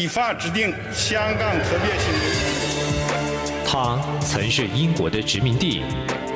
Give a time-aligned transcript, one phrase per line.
[0.00, 3.66] 依法制定香港特别行政区。
[3.66, 5.82] 它曾是英国的殖民地，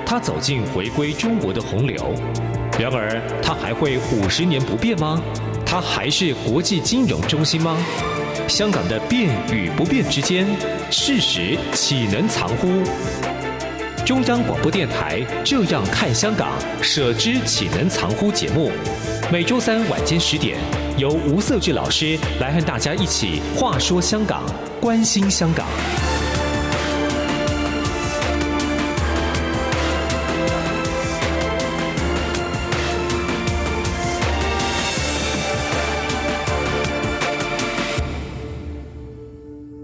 [0.04, 2.14] 它走进回归中国的洪流。
[2.78, 5.18] 然而，它还会五十年不变吗？
[5.64, 7.74] 它还是国际金融中心吗？
[8.46, 10.46] 香港的变与不变之间，
[10.90, 12.82] 事实岂能藏乎？
[14.04, 16.52] 中央广播电台《这样看香港》，
[16.82, 18.70] 舍之岂能藏乎节目，
[19.32, 20.58] 每周三晚间十点，
[20.96, 24.44] 由吴色志老师来和大家一起话说香港，
[24.80, 25.66] 关心香港。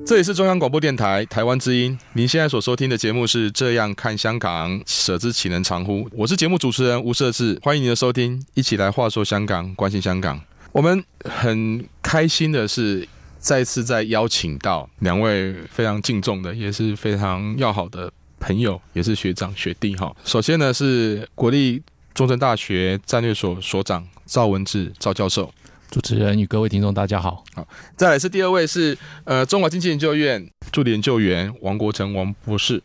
[0.07, 6.09] 这里是中央广播电台台湾之音，您现在所收听的节目是《这样看香港》，舍之岂能藏乎？
[6.13, 10.41] 我是节目主持人吴色志，欢迎您的收听，一起来话说香港，关心香港。
[10.73, 13.07] 我们很开心的是，
[13.39, 20.15] 再次再邀请到两位非常敬重的，也是非常要好的朋友，也是学长学弟哈。
[20.25, 21.83] 首先呢，是国立
[22.15, 25.53] 中正大学战略所所长赵文志赵教授。
[25.91, 27.43] 主持人与各位听众，大家好。
[27.53, 32.81] 好，再来是第二位是呃中华经济研究院助理研究员王国成王博士。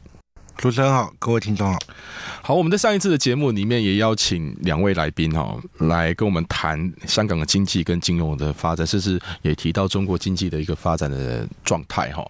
[0.58, 1.77] 主持人好，各位听众好。
[2.47, 12.23] 好，我们在上一次的节目里面也邀请两位来宾哈，来跟我们谈香港的经济跟金融的发展，甚至也提到中国经济的一个发展的状态哈。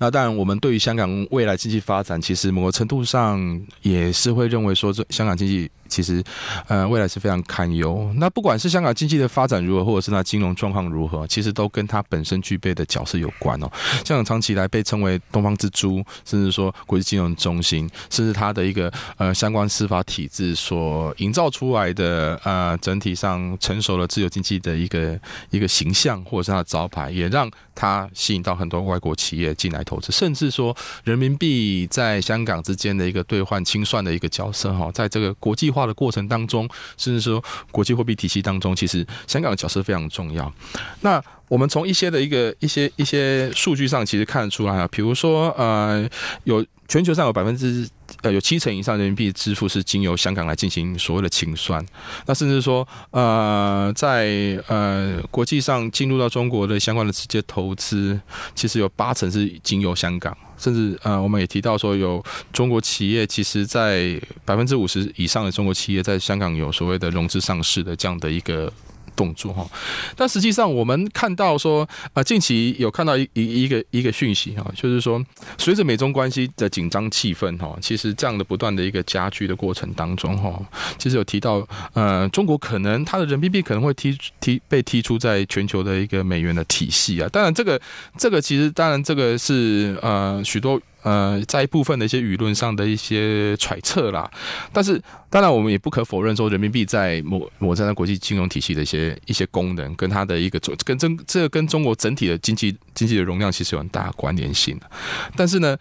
[0.00, 3.38] 那当然，我们对于香港未来经济发展，其实某个程度上
[3.82, 5.70] 也是会认为说，这香港经济。
[5.90, 6.22] 其实，
[6.68, 8.08] 呃，未来是非常堪忧。
[8.14, 13.68] 那不管是香港经济的发展如何，或者是它金融状况如何，其实都跟它本身具备的角色有关哦。
[14.04, 25.18] 香港长期以来被称为东方之珠，甚至说国际金融中心，甚至它的一个呃相关司法体制所营造出来的呃整体上成熟的自由经济的一个
[25.50, 35.80] 一个形象，或者是它的招牌，也让它吸引到很多外国企业进来投资，甚至说人民币在香港之间的一个兑换清算的一个角色哈，在这个国际化。
[35.80, 37.42] 的过程当中，甚至说
[37.72, 40.52] 国际货币体系当中，其实香港的角色非常重要。
[41.00, 46.06] 那我们从一些的一个一些一些数据上，其实看得出来啊，比如说呃，
[46.44, 47.88] 有全球上有百分之
[48.22, 51.84] 呃有七成以上人民币支付是经由香港来进行所谓的清算。
[52.26, 58.20] 那甚至说呃，在呃国际上进入到中国的相关的直接投资，
[58.54, 60.36] 其实有八成是经由香港。
[60.58, 62.22] 甚至呃，我们也提到说，有
[62.52, 68.72] 中国企业，其实在百分之五十以上的中国企业在香港有所谓的融资上市的这样的一个。
[69.20, 69.68] 动作哈，
[70.16, 75.22] 但实际上我们看到说啊，近期有看到一一一个一个讯息哈，就是说
[75.58, 80.58] 随着美中关系的紧张气氛哈，其实这样的不断的一个加剧的过程当中哈，
[80.96, 87.28] 其实有提到呃，中国可能它的人民币可能会踢踢被踢出在全球的一个美元的体系啊。
[87.30, 87.78] 当然这个
[88.16, 90.80] 这个其实当然这个是呃许多。
[91.02, 94.30] 呃，在一部分的一些舆论上的一些揣测啦，
[94.72, 95.00] 但是
[95.30, 104.90] 当然我们也不可否认说，人民币在某某在国际金融体系的一些一些功能，跟它的一个跟中这个跟中国整体的经济经济的容量其实有很大关联性的。
[105.34, 105.76] 但是呢，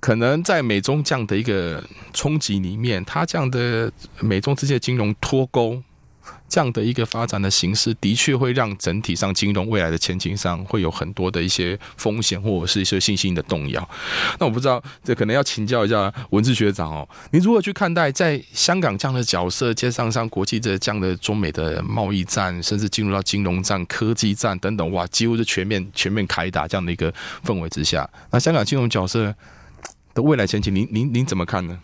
[0.00, 5.82] 可能在美中这样的一个冲击里面，它这样的美中之间的金融脱钩。
[6.48, 13.88] 这样的一个发展的形式，的确会让整体上金融未来的前景上会有很多的一些风险，或者是一些信心的动摇。
[14.38, 27.12] 那我不知道，这可能要请教一下文字学长哦，你如何去看待在香港这样的角色，加上上国际的这样的中美的贸易战，甚至进入到金融战、科技战等等，哇，几乎是全面全面开打这样的一个
[27.44, 29.34] 氛围之下，那香港金融角色
[30.14, 31.78] 的未来前景，您您您怎么看呢？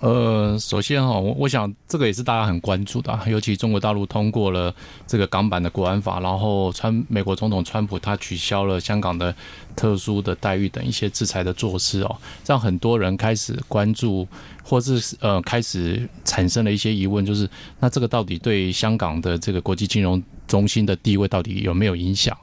[0.00, 4.74] 呃，首先哈，我我想这个也是大家很关注的，尤其中国大陆通过了
[5.06, 9.34] 这个港版的国安法，然后川美国总统川普他取消了香港的
[9.76, 12.16] 特殊的待遇等一些制裁的措施哦，
[12.46, 14.26] 让很多人开始关注，
[14.64, 17.46] 或是呃开始产生了一些疑问，就是
[17.78, 22.34] 那这个到底对香港的这个国际金融中心的地位到底有没有影响？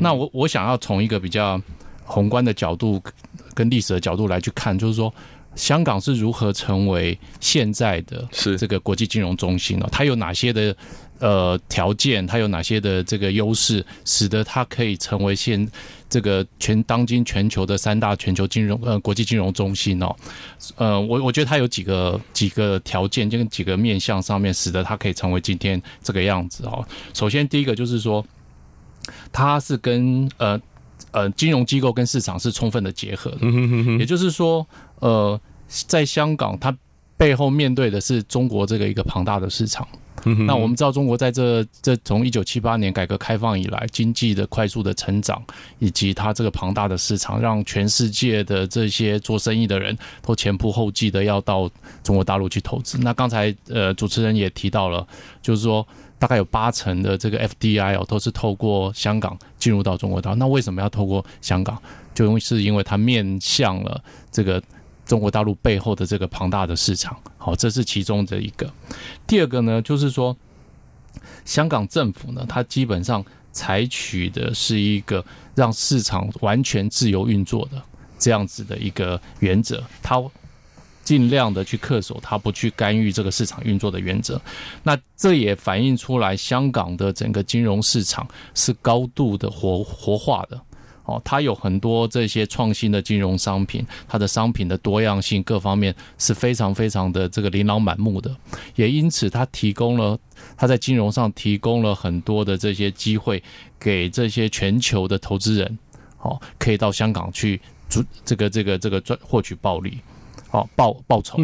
[0.00, 1.60] 那我我想要从一个比较
[2.04, 3.00] 宏观的角度
[3.54, 5.14] 跟历史的角度来去看，就是说。
[5.54, 9.88] 香港是如何成为现在的这个国际金融中心呢？
[9.90, 10.76] 它有哪些的
[11.18, 12.24] 呃条件？
[12.26, 15.68] 它有哪些的这个优势，使得它可以成为现
[16.08, 20.14] 这个全当今全球的三大全球金融呃国际金融中心哦？
[20.76, 26.86] 呃，我我觉得它有几个几个条件，跟几个面向上面，使得它可以成为今天这个样子哦。
[27.12, 28.24] 首先，第一个就是说，
[29.32, 30.60] 它是跟呃
[31.10, 33.46] 呃金融机构跟市场是充分的结合的，
[33.98, 34.64] 也就是说。
[35.00, 35.40] 呃，
[35.86, 36.76] 在香港，它
[37.16, 39.86] 背后面对的是中国这个一个庞大的市场，
[40.24, 45.42] 嗯、那我们知道，中国在这这从一九七八年改革开放以来，经济的快速的成长，
[45.80, 51.68] 以及它这个庞大的市场，让全世界的这些做生意的人都前仆后继的要到
[52.04, 52.96] 中国大陆去投资。
[52.98, 55.04] 那刚才呃主持人也提到了，
[55.42, 55.84] 就是说
[56.20, 60.36] 大概有八成的这个 FDI 哦都是透过香港进入到中国大陆。
[60.36, 61.76] 那为什么要透过香港？
[62.14, 64.00] 就是因为它面向了
[64.30, 64.62] 这个。
[65.08, 68.70] 中国大陆背后的这个庞大的市场，好，这是其中的一个。
[69.26, 70.36] 第二个呢，就是说，
[71.46, 75.24] 香港政府呢，它基本上采取的是一个
[75.54, 77.82] 让市场完全自由运作的
[78.18, 80.22] 这样子的一个原则，它
[81.02, 84.38] 尽量的去恪守，它不去干预这个市场运作的原则。
[84.82, 90.60] 那这也反映出来，香港的整个金融市场是高度的活活化的。
[91.08, 98.36] 哦，它有很多这些创新的金融商品，它的商品的多样性各方面是非常非常的这个琳琅满目的，
[98.74, 100.18] 也因此它提供了
[100.54, 103.42] 它在金融上提供了很多的这些机会
[103.80, 105.78] 给这些全球的投资人，
[106.20, 107.58] 哦，可以到香港去
[107.88, 109.96] 这这个这个这个赚获取暴利，
[110.50, 111.38] 哦，报报酬。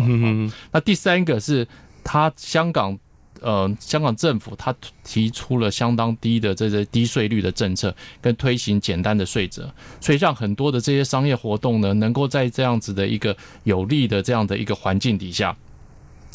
[0.71, 1.67] 那第三个是
[2.05, 2.99] 它香港。
[3.41, 9.69] 呃，香港政府它提出了相当低的这些低税率的政策，跟推行简单的税则，
[10.01, 15.55] 所以让很多的这些商业活动呢，能够在这样子的一个有利的这样的一个环境底下，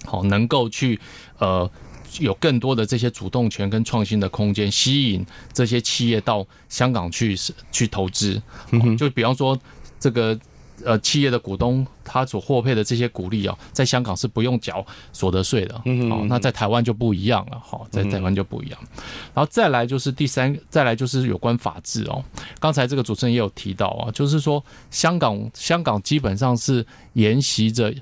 [0.06, 1.00] 好，能够去
[1.40, 1.70] 呃
[2.20, 7.36] 有更多的这些主动权跟创新的空间，吸引这些企业到香港去
[7.72, 8.42] 去投资。
[8.98, 9.58] 就比方说
[10.00, 10.40] 这个。
[10.86, 15.76] 呃，企业的股东他所获配的这些股利啊，在香港是不用缴所得税的。
[16.10, 17.62] 好，那在台湾就不一样了。
[17.64, 18.80] 好，在台湾就不一样。
[19.34, 22.24] 然后再来就是第三，再来就是有关法治哦。
[22.60, 27.94] 刚才这个主持人也有提到啊，就是说香港香港基本上是沿袭着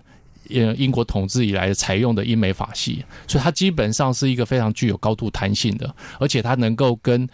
[0.50, 7.28] 呃英国统治以来采用的英美法系，所以它基本上是一个非常具有高度弹性的，而且它能够跟。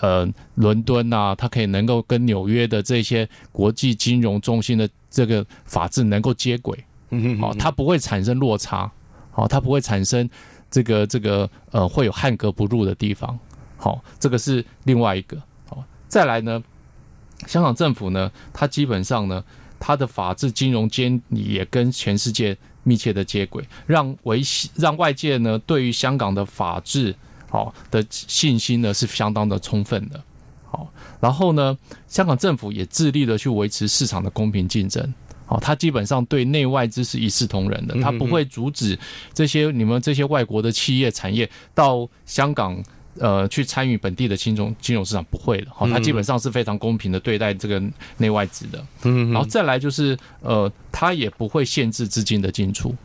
[0.00, 8.90] 呃，伦敦呐、啊，它可以能够跟纽约的这些国际金融中心的这个法制能够接轨，嗯好，它不会产生落差，
[9.30, 10.28] 好，它不会产生
[10.70, 13.38] 这个这个呃会有汉格不入的地方，
[13.76, 15.36] 好，这个是另外一个，
[15.68, 16.62] 好，再来呢，
[17.46, 19.42] 香港政府呢，它基本上呢，
[19.78, 27.14] 它的法治金融监理也跟全世界密切的接轨，让维系让外界呢对于香港的法治。
[27.52, 30.18] 好的信心呢是相当的充分的，
[30.64, 30.90] 好，
[31.20, 31.76] 然后呢，
[32.08, 35.12] 香港政府也致力的去维持市场的公平竞争，
[35.44, 38.98] 好，它基本上对内外资是一视同仁的，它不会阻止
[39.34, 42.82] 这些你们这些外国的企业产业到香港
[43.18, 47.78] 呃去参与本地的金融金融市场，不会的，好，它基本上是非常公平的对待这个
[48.16, 52.96] 内外资的，嗯，然后再来就是呃，它也不会限制资金的进出。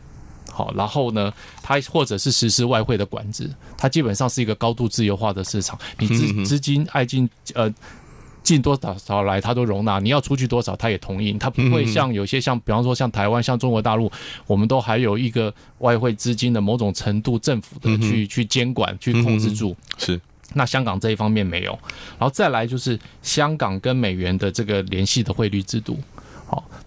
[0.58, 1.32] 好，然后呢，
[1.62, 5.78] 它或者是实施外汇的管制，它基本上是一个高度自由化的市场。
[6.00, 7.72] 你资资金爱进呃
[8.42, 11.32] 进多少少来，它都容纳；你要出去多少，它也同意。
[11.34, 14.10] 它不会像有些像，比方说像台湾、像中国大陆，
[14.48, 19.76] 我们都还有一个外汇资金的某种程度政府的去去监管、去控制住。
[19.96, 20.20] 是，
[20.54, 21.78] 那香港这一方面没有。
[22.18, 25.96] 然后再来就是香港跟美元的这个联系的汇率制度。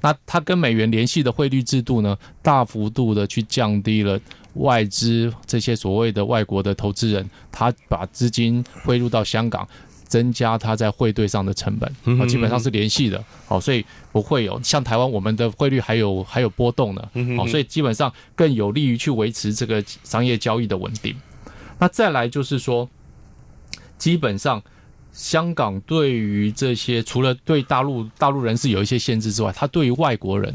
[0.02, 4.20] 好，那它跟美元联系的汇率制度呢，大幅度的去降低了
[4.56, 9.68] 外资这些所谓的外国的投资人，他把资金汇入到香港，
[10.06, 21.16] 增加他在汇兑上的成本，啊，基本上是联系的，好，所以不会有像台湾我们的汇率还有还有波动呢，好，所以基本上更有利于去维持这个商业交易的稳定。
[21.80, 22.90] 那再来就是说，
[23.98, 24.62] 基本上。
[25.14, 30.54] 香港对于这些除了对大陆大陆人士有一些限制之外，它对于外国人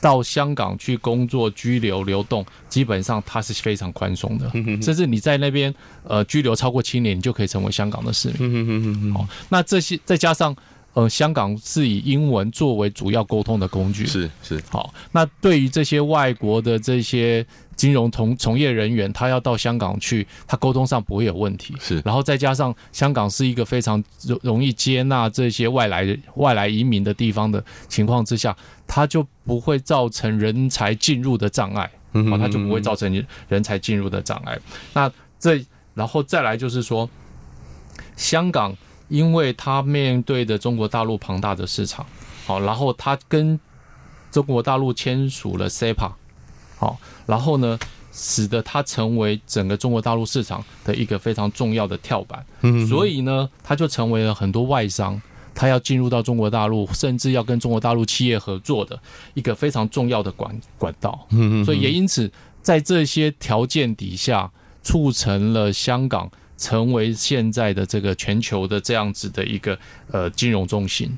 [0.00, 4.50] 到香港去工作、居留、流动，基本上它是非常宽松的。
[4.82, 9.12] 甚至你在那边呃居留超过七年，你就可以成为香港的市民。
[9.14, 10.54] 好，那这些再加上
[10.94, 14.06] 呃，香港是以英文作为主要沟通的工具。
[14.06, 14.60] 是是。
[14.70, 17.46] 好，那对于这些外国的这些。
[17.76, 21.74] 金融从从业人员，他要到香港去，他沟通上不会有问题。
[21.80, 31.90] 是，然后再加上香港是一个非常容容易接纳这些外来外来移民的地方的情况之下，他就不会造成人才进入的障碍。
[32.12, 34.56] 嗯，他就不会造成人才进入的障碍。
[34.92, 35.10] 那
[35.40, 35.60] 这
[35.94, 37.10] 然后再来就是说，
[38.16, 38.72] 香港
[39.14, 42.04] 因为他面对的中国大陆庞大的市场，
[42.46, 43.58] 好，然后他跟
[44.32, 46.10] 中国大陆签署了 SEPA，。
[46.76, 47.78] 好，然后呢，
[48.12, 52.44] 使得它成为整个中国大陆市场的一个非常重要的跳板。
[52.62, 55.22] 嗯，所以呢，它就成为了很多外商
[55.54, 58.98] 他要进入到中国大陆，甚至要跟中国大陆企业合作的
[59.34, 61.24] 一个非常重要的管管道。
[61.30, 62.28] 嗯，所以也因此，
[62.60, 64.50] 在这些条件底下，
[64.82, 69.78] 促成了香港成为现在的这个全球的这样子的一个
[70.10, 71.16] 呃金融中心。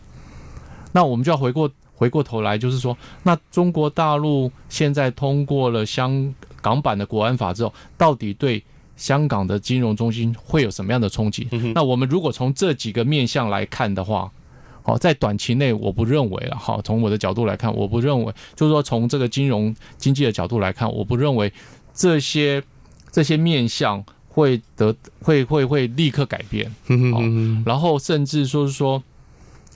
[0.92, 8.62] 那我们就要回过回过头来，就是说，那中国大陆现在通过了香港版的国安法之后，到底对
[8.96, 11.48] 香港的金融中心会有什么样的冲击？
[11.74, 14.30] 那我们如果从这几个面向来看的话，
[14.82, 16.56] 好，在短期内我不认为了。
[16.56, 21.52] 好，从我的角度来看，我不认为，就是说从这个金融经济的角度来看，我不认为
[21.92, 22.62] 这些
[23.10, 24.04] 这些面向
[24.36, 26.70] 会得会会会立刻改变。
[27.12, 27.20] 好，
[27.64, 29.02] 然后甚至说是说，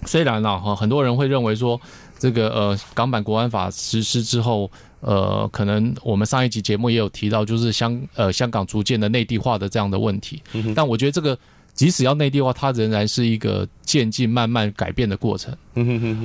[0.05, 1.81] 虽然呢，哈，很多人会认为说，
[2.19, 4.71] 这个呃港版国安法实施之后。
[5.03, 10.43] 呃，可能我们上一集节目也有提到，就是香呃香港逐渐的内地化的这样的问题。
[10.75, 11.39] 但我觉得这个
[11.73, 15.57] 即使要内地化，它仍然是一个渐进慢慢改变的过程。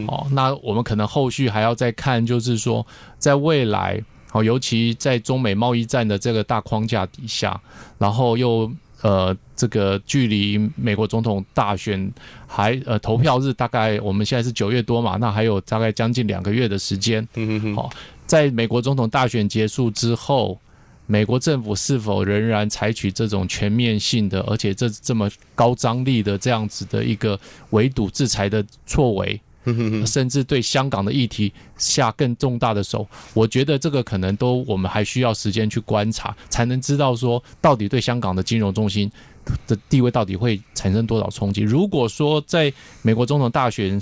[0.10, 2.86] 哦，那我们可能后续还要再看，就是说
[3.18, 4.04] 在未来，
[4.36, 7.58] 哦，尤其在中美贸易战的这个大框架底下，
[7.98, 8.70] 然后又
[9.02, 12.12] 呃这个距离美国总统大选
[12.46, 17.26] 还呃投票日大概我们现在是九月多嘛，那还有大概将近两个月的时间。
[17.74, 17.90] 好。
[18.26, 20.60] 在美国总统大选结束之后，
[21.06, 27.40] 美国政府是否仍然采取这种全面性的，而且这这么高张力的这样子的一个
[27.70, 29.40] 围堵制裁的作为，
[30.06, 33.08] 甚至对香港的议题下更重大的手？
[33.34, 39.12] 我觉得这个可能都我们还需要时间去观察，才能知道说到底对香港的金融中心
[39.68, 41.62] 的地位到底会产生多少冲击。
[41.62, 44.02] 如果说在美国总统大选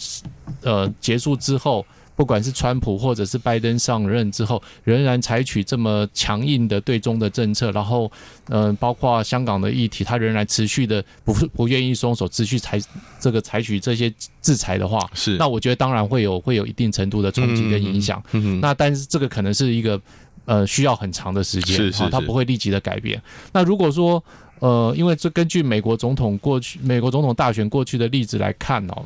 [0.61, 8.11] 呃结束之后，不管是川普或者是拜登上任之后，仍然采取这么强硬的对中的政策，然后，
[8.49, 12.79] 嗯、呃，包括香港的议题，他仍然持续的不不愿意松手，持续采
[13.19, 18.21] 这个采取这些制裁的话，是那我觉得当然会有会有一定程度的冲击跟影响。
[18.31, 19.99] 嗯嗯，那但是这个可能是一个
[20.45, 23.21] 呃需要很长的时间，是是是，它不会立即的改变。
[23.51, 24.23] 那如果说
[24.59, 29.03] 呃，因为这根据美国总统过去美国总统大选过去的例子来看哦。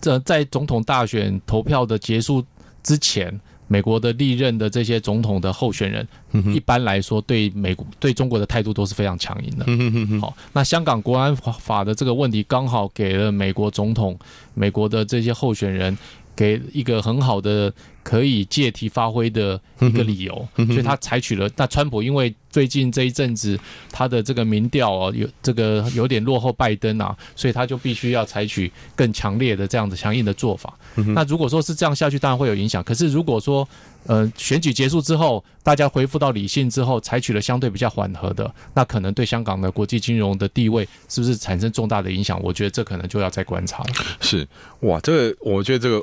[0.00, 2.44] 这在总统大选投票的结束
[2.82, 6.06] 之前，美国的历任的这些总统的候选人，
[6.54, 10.20] 一般来说对美国对中国的态度都是非常强硬的。
[10.20, 14.18] 好，那香港国安法的这个问题，刚好给了美国总统、
[14.54, 15.96] 美国的这些候选人。
[16.36, 17.72] 给一个很好的
[18.06, 21.50] 可以借题发挥的一个理由，所以他采取了。
[21.56, 23.58] 那川普因为最近这一阵子
[23.90, 30.72] 他的这个民调啊，有这个有点落后拜登啊，所以他就必须要采取更强烈的这样子强硬的做法。
[31.16, 32.80] 那如果说是这样下去，当然会有影响。
[32.84, 33.68] 可是如果说
[34.04, 42.40] 呃选举结束之后，大家恢复到理性之后，采取了相对比较缓和的，那可能对香港的国际金融的地位是不是产生重大的影响？
[42.40, 43.90] 我觉得这可能就要再观察了。
[44.20, 44.46] 是
[44.82, 46.00] 哇，这个我觉得这个。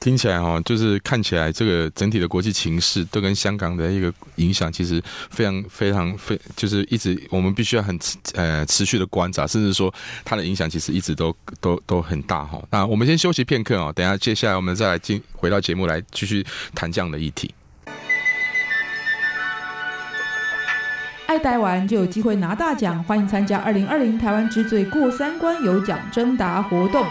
[0.00, 7.98] 听起来哈，就是看起来这个整体的国际情势都跟香港的一个影响，其实非常非常非，就是一直我们必须要很
[8.34, 9.92] 呃持续的观察，甚至说
[10.24, 12.62] 它的影响其实一直都都都很大哈。
[12.70, 17.52] 那我们先休息片刻啊，等下接下来我们再来进回到节目来继续谈这样的议题。
[21.26, 27.04] 爱台湾就有机会拿大奖，欢迎参加二零二零台湾之最过三关有奖征答活动。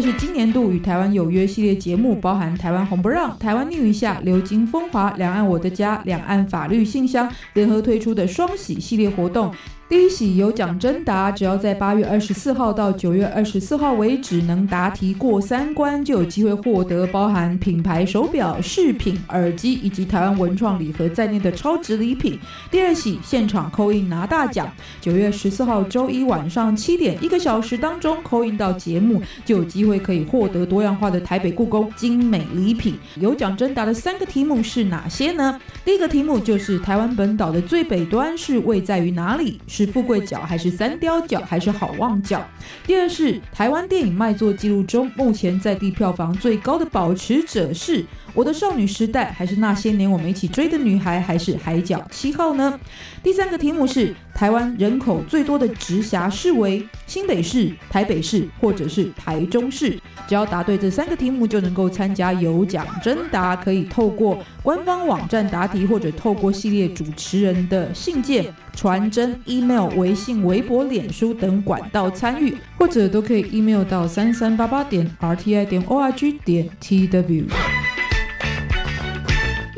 [0.00, 9.52] 这是今年度与台湾有约系列节目，包含台湾红不让、台湾逆雨下、流金风华、两岸我的家、两岸法律信箱联合推出的双喜系列活动。
[9.88, 22.38] 第一喜有奖征答，只要在八月二十四号到九月二十四号为止，能答题过三关，就有机会获得包含品牌手表、饰品、耳机以及台湾文创礼盒在内的超值礼品。
[22.70, 32.94] 第二喜现场扣印拿大奖，九月十四号周一晚上七点，一个小时当中扣印到节目，就有机会可以获得多样化的台北故宫精美礼品。
[33.18, 35.58] 有奖征答的三个题目是哪些呢？
[35.82, 39.58] 第一个题目就是台湾本岛的最北端是位在于哪里？
[39.78, 42.44] 是富贵角还是三雕角还是好望角？
[42.84, 48.04] 第二是台湾电影卖座记录中目前在地票房最高的保持者是
[48.34, 52.78] 我的少女时代还是那些年我们一起追的女孩还是海角七号呢？
[53.22, 59.98] 第三个题目是台湾人口最多的直辖市为新北市、台北市或者是台中市。
[60.28, 68.44] 只要答对这三个题目就能够参加有奖征答，可以透过官方网站答题或者透过系列主持人的信件。
[68.76, 77.97] 传真、email、微信、微博、脸书等管道参与，或者都可以 email 到三三八八点 rti 点 org 点 tw。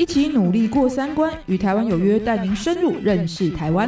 [0.01, 3.87] 一起努力过三关，与台湾有约，带您深入认识台湾。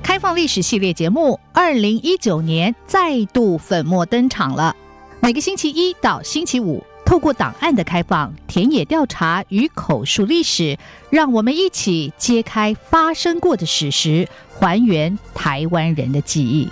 [0.00, 4.76] 开放历史系列节目，二零一九年再度粉墨登场了。
[5.18, 10.76] 每个星期一到星期五，透过档案的开放、田野调查与口述历史，
[11.10, 14.26] 让我们一起揭开发生过的史实，
[14.58, 16.68] 还原台湾人的记忆。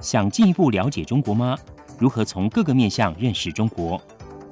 [0.00, 1.58] 想进一步了解中国吗？
[1.98, 4.00] 如何从各个面向认识中国？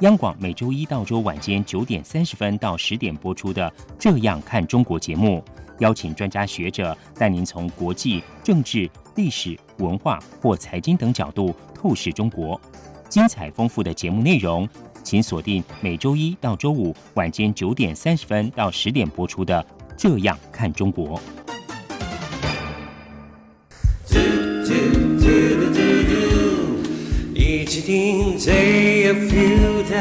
[0.00, 3.66] 央广每周一到周晚间九点三十分到十点播出的
[3.98, 5.42] 《这样看中国》节目，
[5.78, 12.60] 邀请专家学者带您从国际、政治、历史、文化或财经等角度透视中国。
[13.08, 14.68] 精彩丰富的节目内容，
[15.02, 19.64] 请锁定每周一到周五晚间九点三十分到十点播出的
[19.96, 21.18] 《这样看中国》。
[27.34, 29.94] 一起听 ZFU 的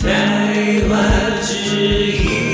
[0.00, 2.49] 台湾之音。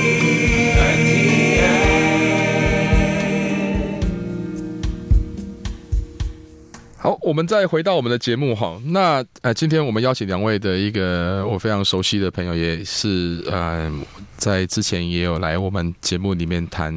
[7.27, 8.81] 我们再回到我们的节目哈。
[8.85, 13.91] 那呃，今天我们邀请两位的一个我非常熟悉的朋友，也是呃。
[14.37, 16.93] 在之前也有来我们节目里面谈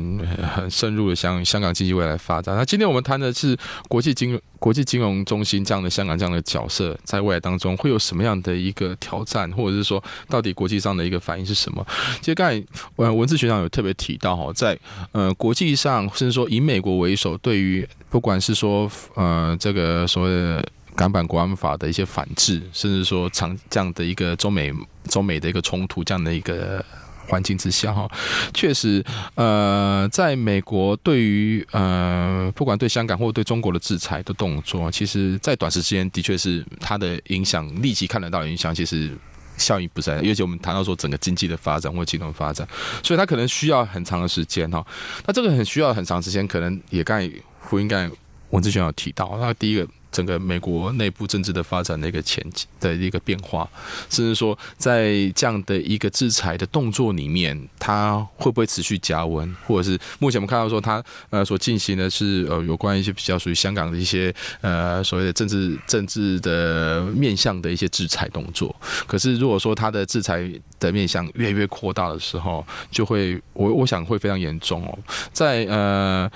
[0.55, 2.55] 很深入的香香港经济未来发展。
[2.55, 3.57] 那今天我们谈的是
[3.89, 11.85] 国际金融国际金融中心这样的香港这样的角色，在未来当中会有什么样的一个挑战，或者是说到底国际上的一个反应是什么？
[12.21, 12.63] 其实刚才
[12.97, 14.79] 文文字学长有特别提到哈，在
[15.13, 20.65] 呃国际上，甚至说以美国为首，对于不管是说呃这个所谓的
[20.95, 24.71] 港版国安法的一些反制，甚至说长这样的一个中美
[25.09, 26.85] 中美的一个冲突这样的一个。
[27.31, 28.11] 环境之下，哈，
[28.53, 29.05] 确实，
[29.37, 39.17] 呃，在美国对于呃，不管对香港或对中国的制裁的动作，其实，在短时间的确是它的影响，立即看得到的影响，其实
[39.57, 40.21] 效益不在。
[40.23, 42.67] 尤其我们谈到说整个经济的发展或金融发展，
[43.05, 44.85] 所以它可能需要很长的时间，哈。
[45.25, 48.11] 那这个很需要很长时间，可能也刚才胡应该
[48.51, 49.87] 文字学有提到，那第一个。
[50.11, 53.69] 整个美国内部政治的发展的一个前景的一个变化，
[54.09, 68.75] 甚至说在这样的一个制裁的动作里面，它会不会持续加温，或者是目前我们看到说它呃所进行的是呃有关一些比较属于香港的一些呃所谓的政治政治的面向的一些制裁动作。
[69.07, 74.99] 可是如果说它的制裁的面向越来越扩大的时候，就会我我想会非常严重哦，
[75.33, 76.31] 在呃。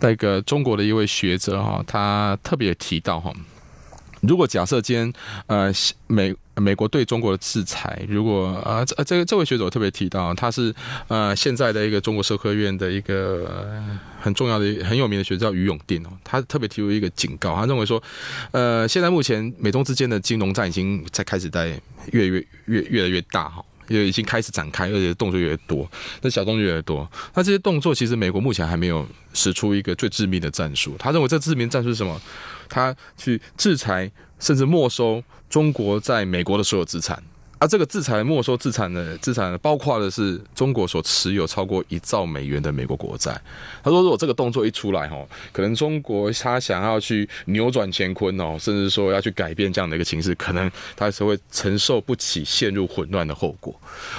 [0.00, 3.32] 那个中国的一位学者哈，他特别提到哈，
[4.20, 5.12] 如果假设今天
[5.46, 5.72] 呃
[6.06, 10.74] 美美国对中国的制裁，如果呃这这个这位学者特别提到，他是
[11.08, 13.82] 呃现在的一个中国社科院的一个
[14.20, 18.02] 很重要的很有名的学者叫于永定哦，他特别提出一个警告，他认为说
[18.52, 21.80] 呃现在目前美中之间的金融战已经在开始在
[22.12, 23.64] 越越越越来越大哈。
[23.88, 25.90] 也已经开始展开，而且动作越来越多，
[26.22, 27.10] 那小动作越来越多。
[27.34, 30.96] 那这些动作其实美国目前还没有使出一个最致命的战术。
[30.98, 32.20] 他认为这致命战术是什么？
[32.68, 37.22] 他去制裁甚至没收中国在美国的所有资产。
[37.64, 43.32] 而、啊、这个制裁、没收资产的资产，包括的是中国所持有超过一兆美元的美国国债。
[43.82, 53.74] 他说，如果这个动作一出来，哈，可能中国他想要去扭转乾坤哦，甚至说要去改变这样的一个情势，可能他是会承受不起陷入混乱的后果。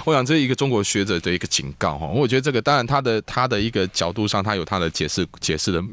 [0.05, 2.07] 我想这是一个中国学者的一个警告哈。
[2.07, 5.83] 我觉得这个当然他的他的一个角度上，他有他的解释解释的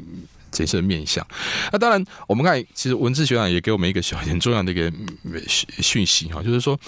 [0.49, 1.23] 解释的面向。
[1.71, 4.91] 那当然，我们看其实文字学长也给我们一个 很重要的一个
[5.83, 6.79] 讯息哈，就是说。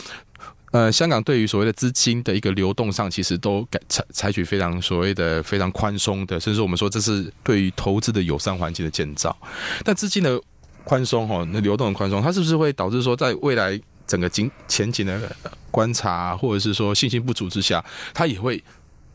[0.76, 9.34] 呃，香港对于所谓的资金的一个流动上，其实都改采采取非常所谓的非常宽松的，甚至我们说这是对于投资的友善环境的建造。
[9.86, 10.38] 但资金的
[10.84, 15.34] 宽松哈，那流动的宽松，它是不是会导致说在未来整个景前景的
[15.72, 17.82] 观察，或者是说信心不足之下，
[18.14, 18.62] 它也会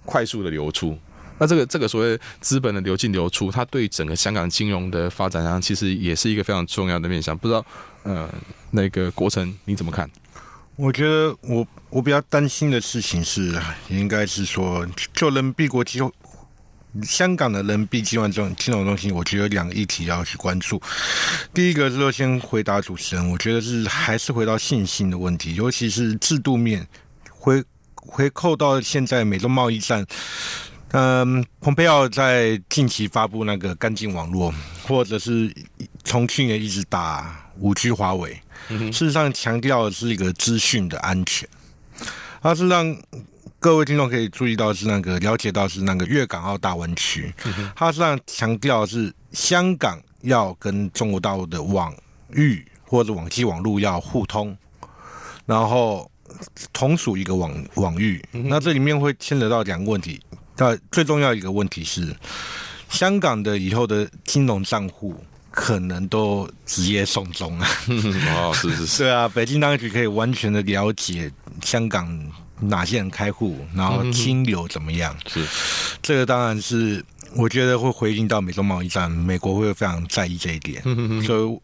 [0.06, 0.98] 快速的流出？
[1.36, 7.36] 那这个这个所谓资本的流进流出，它对整个香港金融的发展上，其实也是一个非常重要的面向。
[7.36, 7.62] 不知道
[8.04, 8.26] 呃，
[8.70, 10.10] 那个国成你怎么看？
[10.80, 13.52] 我觉得我我比较担心的事情是，
[13.90, 16.00] 应该是说，就人民币国际
[17.02, 20.80] 香港的人民币金融中金融中心，我觉得有两个议题要去关注。
[21.52, 26.88] 第一个是说，先回答主持人，我觉得是还是回到信心的问题，尤其是制度面，
[27.28, 27.62] 回
[27.94, 30.06] 回扣到现在美中贸易战。
[30.92, 35.54] 嗯，蓬佩奥在近期发布那个干净网络，或者是
[36.04, 38.40] 从去年一直打五 G 华为。
[38.68, 41.48] 事实上，强调的是一个资讯的安全。
[42.42, 42.96] 它是让
[43.58, 47.32] 各位听众可以注意到是那个了解到是那个粤港澳大湾区。
[47.76, 51.94] 它是让强调是香港要跟中国大陆的网
[52.30, 54.56] 域或者网际网络要互通，
[55.46, 56.10] 然后
[56.72, 58.24] 同属一个网网域。
[58.32, 60.20] 那这里面会牵扯到两个问题。
[60.56, 62.14] 那最重要一个问题是，
[62.88, 65.14] 香港的以后的金融账户
[65.50, 67.68] 可能都直接送终啊！
[68.34, 71.30] 哦，是是是，对啊，北京当局可以完全的了解
[71.62, 72.08] 香港
[72.60, 75.16] 哪些人开户，然后金流怎么样？
[75.26, 75.44] 是，
[76.00, 80.82] 这个当然是我觉得会回应到美中贸易战，美国会非常在意这一点。
[81.24, 81.60] 所以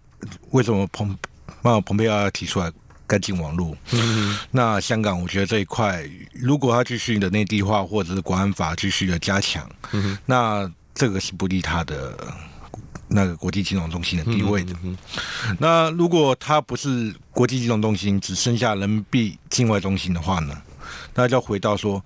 [0.50, 1.16] 为什么蓬
[1.62, 2.70] 那蓬佩奥要提出来
[3.06, 3.76] 干净网络？
[3.92, 9.68] 嗯那香港，我觉得这一块，如果他继续的内地化，或者是国安法继续的加强，
[10.24, 12.16] 那这个是不利他的。
[13.08, 14.96] 那个国际金融中心的地位的，嗯
[15.48, 20.54] 嗯、那如果它不是国际金融中心，只剩下人民币境外中心的话呢？
[21.14, 22.04] 那就要回到说，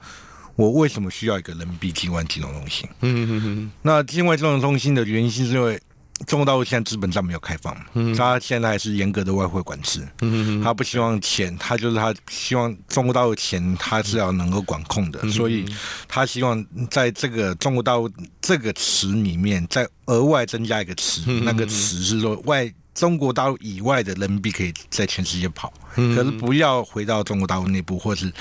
[0.57, 2.89] 我为什么需要一个人民币境外金融中心？
[3.01, 3.71] 嗯嗯嗯。
[3.83, 5.81] 那境外金融中心的原因是因为。
[6.27, 15.65] 中国大陆现在资本账没有开放，嗯，他现在还是严格的外汇管制，嗯，他不希望钱，他就是他希望中国大陆钱，他是要能够管控的，所以
[16.07, 22.73] 他希望在这个中国大陆这个词里面再额外增加一个词，那个词是说外。
[22.93, 28.33] 中国大陆以外的人民币可以在全世界跑，可是不要回到中国大陆内部，或是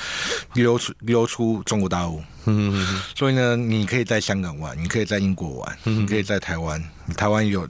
[0.53, 2.21] 流出流出中国大陆。
[2.45, 6.83] 嗯，所以呢，你可以在香港玩，你可以在英国玩，你可以在台湾，
[7.15, 7.62] 台湾有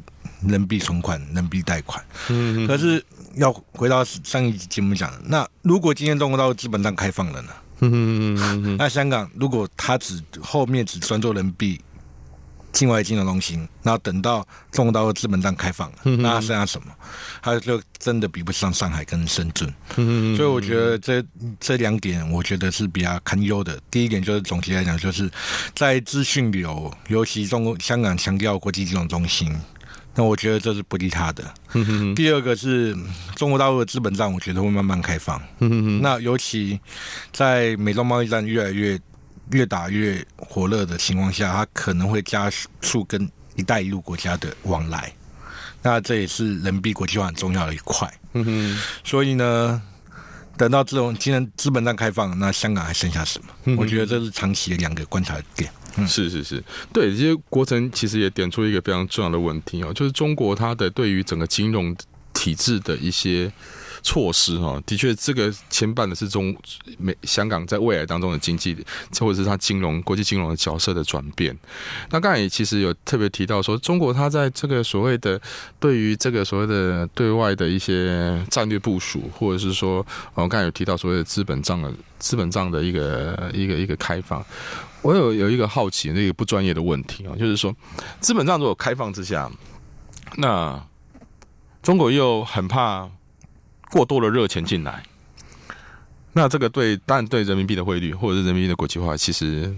[0.41, 2.03] 人民币存款、人民币贷款。
[2.29, 3.03] 嗯，可是
[3.35, 7.49] 要回到上一集节目讲，那如果今天中国大陆资本上开放了呢？
[7.81, 11.79] 嗯，那香港如果他只后面只专做人民币。
[12.71, 16.87] 境外金融中心，然后等到中国大陆资本站开放了，那剩下什么？
[17.41, 19.67] 它就真的比不上上海跟深圳。
[20.35, 21.23] 所以我觉得这
[21.59, 23.79] 这两点，我觉得是比较堪忧的。
[23.89, 25.29] 第一点就是总结来讲，就是
[25.75, 29.51] 在资讯流，尤其中国香港强调国际金融中心，
[30.13, 31.43] 那我觉得这是不利他的。
[32.15, 32.95] 第二个是
[33.35, 35.41] 中国大陆的资本站，我觉得会慢慢开放。
[36.01, 36.79] 那尤其
[37.31, 38.99] 在美中贸易战越来越。
[39.51, 45.11] 越打越火热的情况下，它可能会加速跟“一带一路”国家的往来，
[45.81, 48.11] 那这也是人民币国际化很重要的一块。
[48.33, 49.81] 嗯哼，所以呢，
[50.55, 53.47] 等到这种今天资本上开放，那香港还剩下什么？
[53.65, 55.71] 嗯、我觉得这是长期的两个观察点。
[55.97, 61.95] 嗯、是是是，对，这些国城其实也点出一个非常重要的问题哦，就是中国它的对于整个金融
[62.33, 63.51] 体制的一些。
[64.01, 66.55] 措施哈，的确，这个牵绊的是中
[66.97, 68.75] 美香港在未来当中的经济，
[69.19, 71.57] 或者是它金融国际金融的角色的转变。
[72.09, 75.39] 那刚才也其实有特别提到说，中国它在这个所谓的
[75.79, 84.43] 对于这个所谓的对外的一些战略部署，或者是说，我刚才有提到所谓的资本账的资本账的一个一个一个开放。
[85.01, 87.75] 我有有一个好奇，那个不专业的问题啊，就是说，
[88.19, 89.49] 资本账如果开放之下，
[90.35, 90.81] 那
[91.81, 93.09] 中国又很怕。
[93.91, 95.03] 过多的热钱进来，
[96.33, 99.73] 那这个对，当然对人民币的汇率或者是人民币的国际化，其实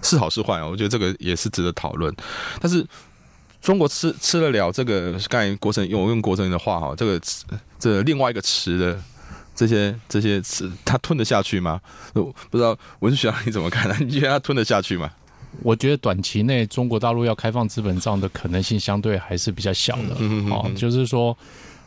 [0.00, 0.66] 是好是坏啊？
[0.66, 2.14] 我觉得这个也是值得讨论。
[2.60, 2.86] 但是
[3.60, 5.18] 中国吃吃得了这个？
[5.28, 7.20] 刚才国成用用国成的话哈，这个
[7.80, 9.02] 这另外一个词的
[9.56, 11.80] 这些这些词，他吞得下去吗？
[12.12, 13.96] 不知道文学你怎么看呢？
[14.00, 15.10] 你觉得他吞得下去吗？
[15.62, 20.16] 我觉得短期内中国大陆要开放资本账的可能性相对还是比较小的。
[20.20, 21.36] 嗯好，就是说。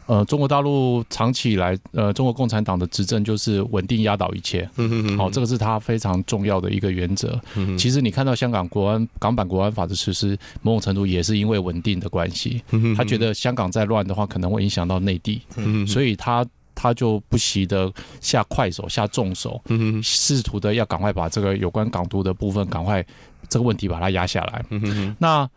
[0.07, 4.69] 呃，中国大陆长期以来，呃，中国共产党的执政就是稳定压倒一切。
[4.77, 5.17] 嗯嗯嗯。
[5.17, 7.39] 好，这个是他非常重要的一个原则。
[7.55, 7.77] 嗯哼。
[7.77, 12.63] 其实你看到香港国安港版国安法的实施，某种程度也是因为稳定的关系。
[12.71, 12.95] 嗯哼。
[12.95, 15.41] 他觉得香港再乱的话，可能会影响到内地。
[15.55, 15.87] 嗯哼。
[15.87, 17.91] 所以他他就不惜的
[18.21, 19.59] 下快手、下重手。
[19.69, 20.03] 嗯哼。
[20.03, 23.03] 试图的要赶快把这个有关港独的部分赶快
[23.49, 24.63] 这个问题把它压下来。
[24.69, 25.15] 嗯哼。
[25.17, 25.49] 那。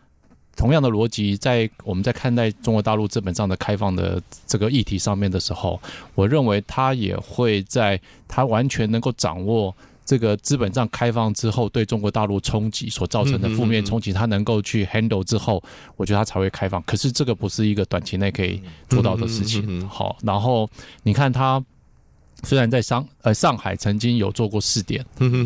[0.55, 5.79] 同样的逻辑，在我们在看待中国大陆资本上的开放的这个议题上面的时候，
[6.15, 9.73] 我认为他也会在他完全能够掌握
[10.05, 15.63] 这个资本上开放之后对中国大陆冲击所造成的负面冲击，他能够去 handle 之后，
[15.95, 16.81] 我觉得他才会开放。
[16.83, 19.87] 可是这个不是一个短期内可以做到的事情。
[19.87, 20.69] 好，然后
[21.03, 21.63] 你看他。
[22.43, 25.05] 虽然在上呃上海曾经有做过试点，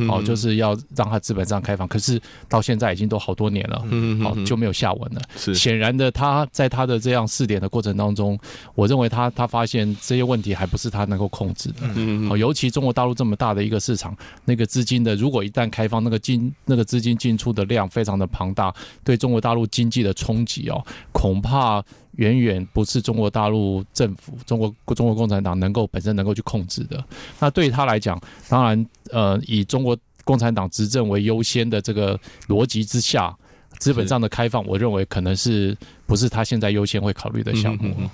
[0.09, 3.83] 哦，就是要让它资本上开放，可是到现在已经都好多年了，
[4.23, 5.21] 好就没有下文了。
[5.35, 8.37] 是显然的，他在他的这样试点的过程当中，
[8.75, 11.77] 我认为他他发现这些问题还不是他能够控制的。
[11.95, 12.39] 嗯嗯。
[12.39, 21.83] 尤其中国大陆这么大的一个市场，那个资金的如果一旦开放，那个金那个资金进出的量非常的庞大，对中国大陆经济的冲击哦，恐怕。
[22.17, 27.03] 远远不是中国大陆政府、中国中国共产党能够本身能够去控制的。
[27.39, 33.35] 那对于他来讲，当然，呃，以中国共产党执政为优先的这个逻辑之下，
[33.79, 37.95] 资本上的开放，我认为可能是不是他现在优先会考虑的项目。
[37.97, 38.09] 嗯、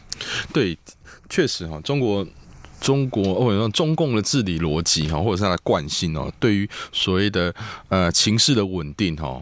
[0.54, 0.78] 对，
[1.30, 2.26] 确实哈，中国
[2.80, 7.54] 中国或者说中共的治理逻辑哈，或者是它的惯性哦，对于所谓的
[7.90, 9.42] 呃情势的稳定哈。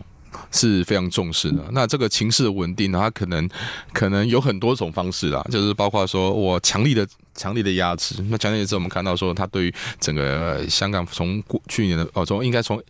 [0.52, 1.64] 是非常重视的。
[1.72, 3.50] 那这个情势的稳定呢，它可能
[3.94, 8.16] 可能有很多种方式啦，就是包括说我强力的强力的压制。
[8.30, 12.82] 那强烈的压制，我们看到说，他对于整个香港从过去年的哦，从应该从。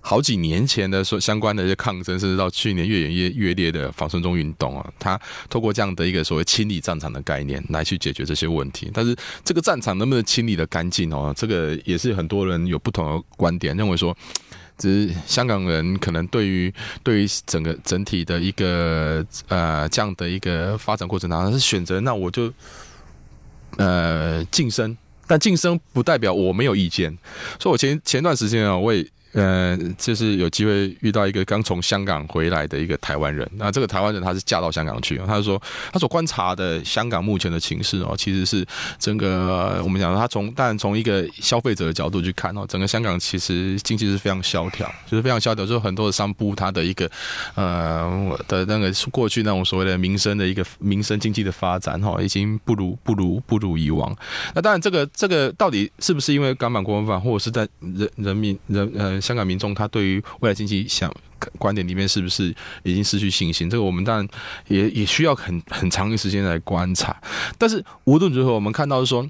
[0.00, 8.90] 好几年前的说相关的一些抗争，甚至到去年越演越越烈的反送中运动啊，他透过这样的一个所谓清理战场的概念来去解决这些问题。
[8.94, 11.34] 但是这个战场能不能清理的干净哦？
[11.36, 14.16] 这个也是很多人有不同的观点，认为说，
[14.78, 22.50] 只是香港人可能对于对于整个整体的一个呃这样的一个发展过程当中，是选择那我就
[23.76, 27.10] 呃晋升，但晋升不代表我没有意见。
[27.58, 29.06] 所以我前前段时间啊，我也。
[29.38, 33.48] 呃，就是有机会遇到一个刚从香港回来的一个台湾人。
[33.54, 38.66] 那这个台湾人他是嫁到香港去，他就说他所观察的香港目前的情势哦，其实是
[38.98, 47.08] 整个我们讲他从但从一个消费者的角度去看哦，整个香港其实经济是非常萧条，就是非常萧条，就是很多的商铺它的一个
[47.54, 54.12] 呃的那个过去那种所谓的民生的一个民生经济的发展哈，已经不如不如不如以往。
[54.52, 59.20] 那当然，这个这个到底是不是因为港版国安法，或者是在人人民人呃。
[59.28, 61.14] 香港民众他对于未来经济想
[61.58, 63.68] 观点里面是不是已经失去信心？
[63.68, 64.26] 这个我们当然
[64.68, 67.14] 也也需要很很长的时间来观察。
[67.58, 69.28] 但是无论如何，我们看到是说。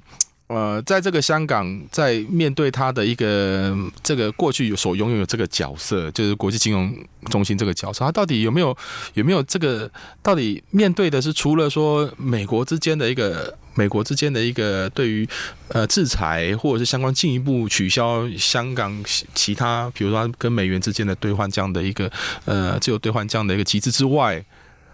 [0.49, 6.91] 呃，在这个香港，在面对他的一个这个过去所拥有的这个角色，就是国际金融
[7.29, 8.75] 中心这个角色，他到底有没有
[9.13, 9.89] 有没有这个？
[10.23, 15.29] 到底面对的是除了说美国之间的一个美国之间的一个对于
[15.67, 18.91] 呃制裁，或者是相关进一步取消香港
[19.35, 22.11] 其他，比如说跟美元之间的兑换这样的一个
[22.45, 24.43] 呃自由兑换这样的一个机制之外，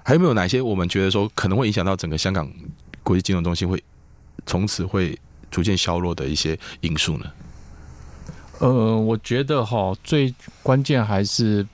[0.04, 2.52] 还有没有哪些我们觉得说可能会影响到整个香港
[3.04, 3.82] 国际金融中心会
[4.46, 5.18] 从此会？
[5.52, 7.26] 逐渐消弱的一些因素呢？
[8.60, 11.66] 呃，我觉得哈，最关键还是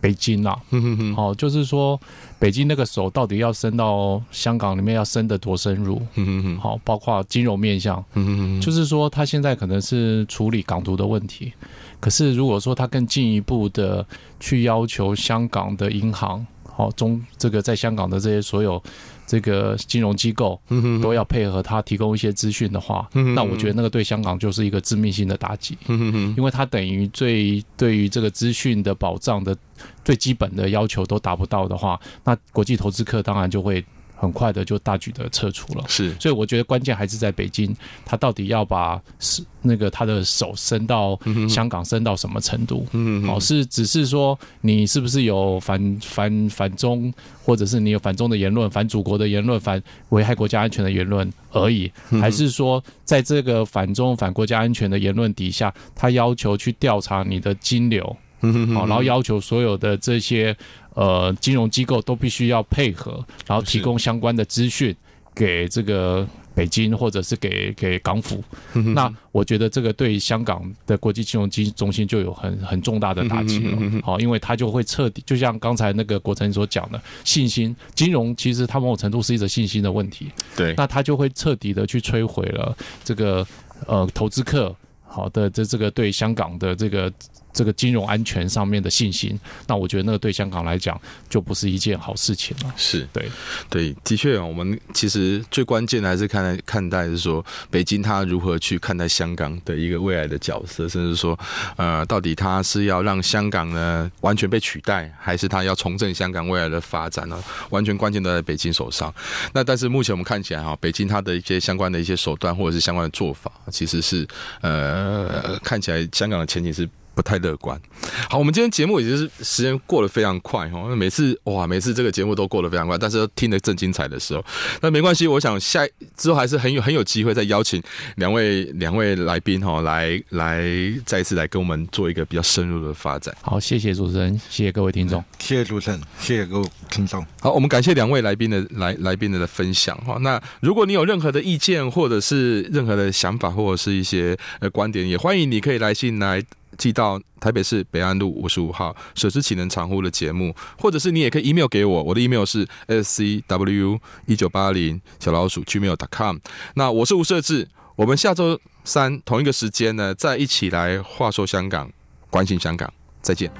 [0.00, 0.60] 北京啦。
[0.70, 1.98] 嗯哼哼，好，就是说
[2.38, 6.00] 北京那个手到底要伸到香港里面，要伸得多深入？
[6.14, 8.04] 嗯哼哼，好，包括金融面向。
[8.12, 11.54] 嗯哼哼，就是说他现在可能是处理港独的问题，
[11.98, 14.06] 可是如果说他更进一步的
[14.38, 18.80] 去要求香港的银行，好中这个在香港的这些所有。
[19.28, 20.56] 这个金融机构
[21.02, 29.56] 都要配合他提供一些资讯的话，那我觉得那个对香港就是一个致命性的打击，因为它等于最对于这个资讯的保障的
[30.04, 33.84] 最基本的要求都达不到的话，那国际投资客当然就会。
[34.16, 42.86] 很快的就大举的撤出了，是，所以我觉得关键还是在北京，他到底要把是那个他的手伸到香港，伸到什么程度？
[42.92, 47.12] 嗯，哦，是只是说你是不是有反反反中，
[47.44, 58.16] 或者是你有反中的言论、反祖国的言论、反危害国家安全的言论而已，还是说在这个反中、反国家安全的言论底下，他要求去调查你的金流？
[58.42, 60.56] 嗯，好，然后要求所有的这些
[60.94, 64.94] 呃金融机构都必须要配合，然后提供相关的资讯
[65.34, 68.42] 给这个北京或者是给给港府。
[68.72, 74.02] 那我觉得这个对香港的国际金融基中心就有很很重大的打击了。
[74.02, 80.30] 好，因为它就会彻底，就像刚才那个国成所讲的，信心金融其实它某种程度是一个信心的问题。
[80.54, 83.46] 对，那它就会彻底的去摧毁了这个
[83.86, 84.74] 呃投资客
[85.06, 87.10] 好的这这个对香港的这个。
[87.56, 92.74] 这个金融安全上面的信心，那我觉得那个对香港来讲就不是一件好事情了。
[92.76, 93.30] 是对，
[93.70, 101.38] 对，的确，我们其实最关键的还是看待看待是说，北京它如何去看待香港的一个未来的角色，甚至说，
[101.76, 107.42] 呃，到底它是要让香港呢完全被取代，还是它要重振香港未来的发展呢？
[107.70, 109.10] 完全关键都在北京手上。
[109.54, 114.28] 那但是目前我们看起来哈，北京它的一些相关的一些手段或者是相关的做法，其实是
[114.60, 116.86] 呃，看起来香港的前景是。
[117.16, 117.80] 不太乐观。
[118.28, 124.44] 好，我们今天节目也就是时间过得非常快哈，每次哇，每次这个节目都过得非常快，但是听得正精彩的时候，
[124.82, 125.80] 那没关系，我想下
[126.14, 127.82] 之后还是很有很有机会再邀请
[128.16, 130.62] 两位两位来宾哈，来来
[131.06, 133.34] 再一次来跟我们做一个比较深入的发展。
[133.40, 137.24] 好，谢谢主持人，谢谢各位听众，谢谢主持人，谢谢各位听众。
[137.40, 140.18] 好，我们感谢两位来宾的来来宾的分享哈。
[140.20, 146.44] 那如果你有任何的意见，或者是任何的想法，或者是一些呃观点，也欢迎你可以来信来。
[146.76, 156.38] 寄到台北市北安路五十五号“舍之岂能常乎”的节目，或者是你也可以 email 给我，我的 email 是 scw 一九八零小老鼠 gmail.com。
[156.74, 161.90] 那我是吴设置，我们下周三同一个时间呢，再一起来话说香港，
[162.30, 163.50] 关心香港，再见。